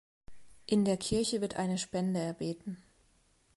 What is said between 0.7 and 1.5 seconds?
der Kirche